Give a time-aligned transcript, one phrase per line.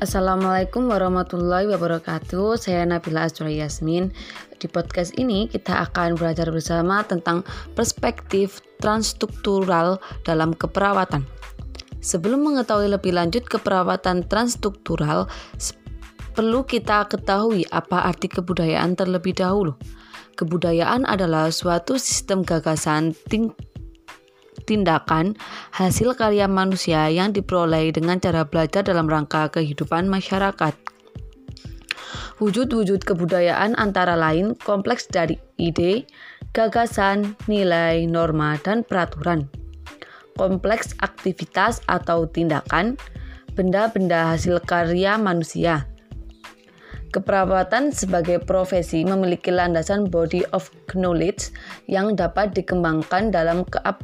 [0.00, 2.56] Assalamualaikum warahmatullahi wabarakatuh.
[2.56, 4.08] Saya Nabila Azra Yasmin.
[4.56, 7.44] Di podcast ini kita akan belajar bersama tentang
[7.76, 11.28] perspektif transstruktural dalam keperawatan.
[12.00, 15.28] Sebelum mengetahui lebih lanjut keperawatan transstruktural,
[16.32, 19.76] perlu kita ketahui apa arti kebudayaan terlebih dahulu.
[20.32, 23.12] Kebudayaan adalah suatu sistem gagasan
[24.70, 25.34] tindakan
[25.74, 30.78] hasil karya manusia yang diperoleh dengan cara belajar dalam rangka kehidupan masyarakat.
[32.38, 36.06] Wujud-wujud kebudayaan antara lain kompleks dari ide,
[36.54, 39.50] gagasan, nilai, norma, dan peraturan.
[40.38, 42.96] Kompleks aktivitas atau tindakan,
[43.52, 45.84] benda-benda hasil karya manusia.
[47.10, 51.50] Keperawatan sebagai profesi memiliki landasan body of knowledge
[51.90, 54.00] yang dapat dikembangkan dalam keap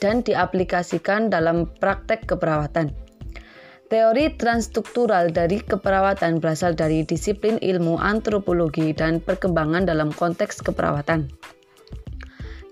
[0.00, 2.92] dan diaplikasikan dalam praktek keperawatan.
[3.86, 11.30] Teori transstruktural dari keperawatan berasal dari disiplin ilmu antropologi dan perkembangan dalam konteks keperawatan.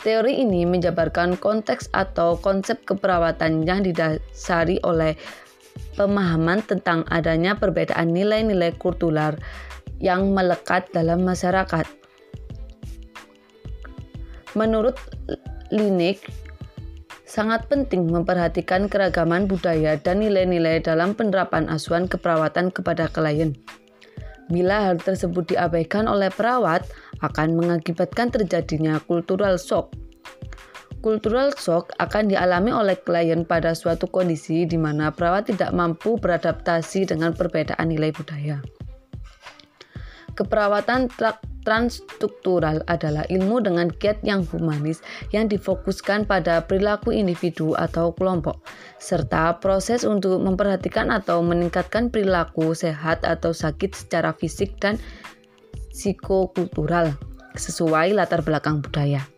[0.02, 5.14] Teori ini menjabarkan konteks atau konsep keperawatan yang didasari oleh
[5.94, 9.38] pemahaman tentang adanya perbedaan nilai-nilai kultural
[10.02, 11.86] yang melekat dalam masyarakat.
[14.58, 14.98] Menurut
[15.72, 16.43] Lineker,
[17.34, 23.58] sangat penting memperhatikan keragaman budaya dan nilai-nilai dalam penerapan asuhan keperawatan kepada klien.
[24.46, 26.86] Bila hal tersebut diabaikan oleh perawat,
[27.26, 29.90] akan mengakibatkan terjadinya cultural shock.
[31.02, 37.10] Cultural shock akan dialami oleh klien pada suatu kondisi di mana perawat tidak mampu beradaptasi
[37.10, 38.62] dengan perbedaan nilai budaya.
[40.38, 41.10] Keperawatan
[41.64, 45.02] transstruktural adalah ilmu dengan kiat yang humanis
[45.34, 48.62] yang difokuskan pada perilaku individu atau kelompok,
[49.02, 55.00] serta proses untuk memperhatikan atau meningkatkan perilaku sehat atau sakit secara fisik dan
[55.90, 57.16] psikokultural
[57.58, 59.33] sesuai latar belakang budaya.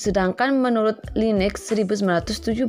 [0.00, 2.64] Sedangkan menurut Linux 1978,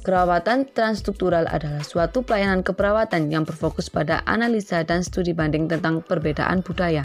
[0.00, 6.64] keperawatan transstruktural adalah suatu pelayanan keperawatan yang berfokus pada analisa dan studi banding tentang perbedaan
[6.64, 7.04] budaya.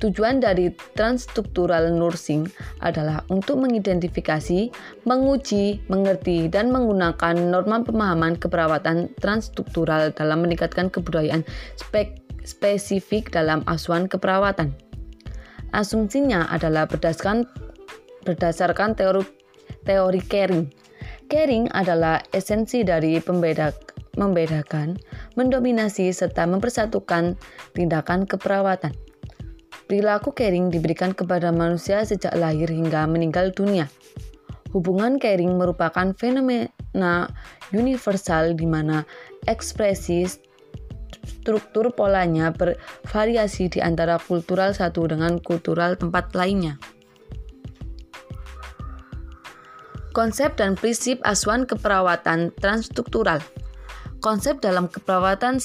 [0.00, 2.48] Tujuan dari transstruktural nursing
[2.80, 4.72] adalah untuk mengidentifikasi,
[5.04, 11.44] menguji, mengerti, dan menggunakan norma pemahaman keperawatan transstruktural dalam meningkatkan kebudayaan
[11.76, 14.87] spek spesifik dalam asuhan keperawatan.
[15.72, 17.44] Asumsinya adalah berdasarkan
[18.24, 19.24] berdasarkan teori
[19.84, 20.64] teori caring.
[21.28, 23.72] Caring adalah esensi dari pembeda,
[24.16, 24.96] membedakan,
[25.36, 27.36] mendominasi serta mempersatukan
[27.76, 28.96] tindakan keperawatan.
[29.88, 33.88] Perilaku caring diberikan kepada manusia sejak lahir hingga meninggal dunia.
[34.72, 37.28] Hubungan caring merupakan fenomena
[37.72, 39.08] universal di mana
[39.48, 40.28] ekspresi
[41.28, 46.80] struktur polanya bervariasi di antara kultural satu dengan kultural tempat lainnya.
[50.16, 53.38] Konsep dan prinsip asuhan keperawatan transstruktural.
[54.18, 55.62] Konsep dalam keperawatan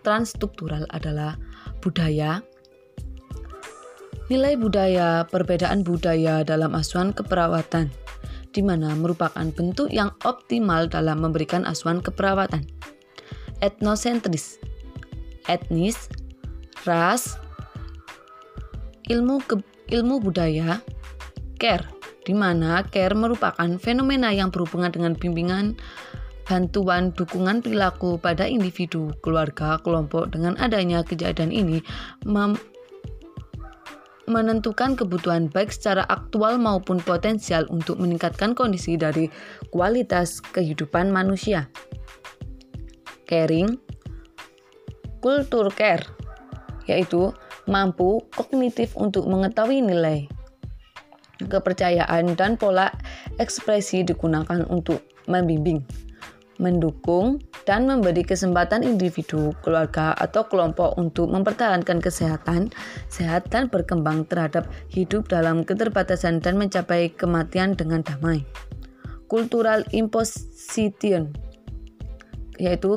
[0.00, 1.36] transstruktural adalah
[1.84, 2.40] budaya,
[4.32, 7.92] nilai budaya, perbedaan budaya dalam asuhan keperawatan,
[8.56, 12.64] di mana merupakan bentuk yang optimal dalam memberikan asuhan keperawatan.
[13.60, 14.56] Etnosentris
[15.48, 16.08] etnis,
[16.88, 17.36] ras,
[19.08, 19.60] ilmu ke,
[19.92, 20.80] ilmu budaya,
[21.60, 21.84] care,
[22.24, 25.76] di mana care merupakan fenomena yang berhubungan dengan bimbingan,
[26.44, 30.32] bantuan, dukungan perilaku pada individu, keluarga, kelompok.
[30.32, 31.80] Dengan adanya kejadian ini,
[32.24, 32.56] mem
[34.24, 39.28] menentukan kebutuhan baik secara aktual maupun potensial untuk meningkatkan kondisi dari
[39.68, 41.68] kualitas kehidupan manusia.
[43.28, 43.83] Caring
[45.24, 46.04] kultur care,
[46.84, 47.32] yaitu
[47.64, 50.28] mampu kognitif untuk mengetahui nilai,
[51.40, 52.92] kepercayaan, dan pola
[53.40, 55.80] ekspresi digunakan untuk membimbing,
[56.60, 62.68] mendukung, dan memberi kesempatan individu, keluarga, atau kelompok untuk mempertahankan kesehatan,
[63.08, 68.44] sehat, dan berkembang terhadap hidup dalam keterbatasan dan mencapai kematian dengan damai.
[69.32, 71.32] Cultural imposition
[72.58, 72.96] yaitu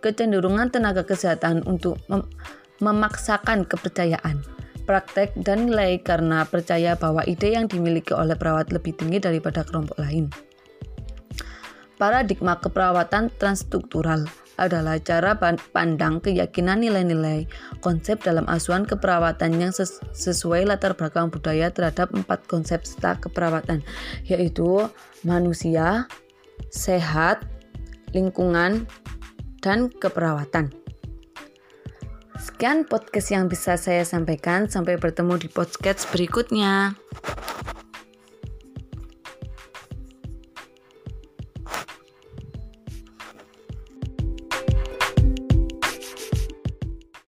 [0.00, 2.24] kecenderungan tenaga kesehatan untuk mem
[2.82, 4.42] memaksakan kepercayaan,
[4.84, 9.94] praktek, dan nilai karena percaya bahwa ide yang dimiliki oleh perawat lebih tinggi daripada kelompok
[10.02, 10.28] lain.
[11.94, 14.26] Paradigma keperawatan transstruktural
[14.58, 15.34] adalah cara
[15.74, 17.46] pandang keyakinan nilai-nilai
[17.82, 23.82] konsep dalam asuhan keperawatan yang ses sesuai latar belakang budaya terhadap empat konsep setah keperawatan,
[24.26, 24.86] yaitu
[25.26, 26.06] manusia,
[26.70, 27.42] sehat,
[28.14, 28.86] lingkungan,
[29.60, 30.70] dan keperawatan.
[32.38, 34.68] Sekian podcast yang bisa saya sampaikan.
[34.68, 36.94] Sampai bertemu di podcast berikutnya.